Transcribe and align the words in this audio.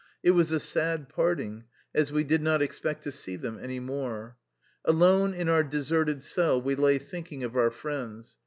It 0.23 0.31
was 0.31 0.51
a 0.51 0.59
sad 0.59 1.09
parting, 1.09 1.65
as 1.93 2.11
we 2.11 2.23
did 2.23 2.41
not 2.41 2.59
expect 2.59 3.03
to 3.03 3.11
see 3.11 3.35
them 3.35 3.59
any 3.61 3.79
more. 3.79 4.35
Alone 4.83 5.31
in 5.35 5.47
our 5.47 5.61
deserted 5.63 6.23
cell 6.23 6.59
we 6.59 6.73
lay 6.73 6.97
thinking 6.97 7.43
of 7.43 7.55
our 7.55 7.69
friends. 7.69 8.35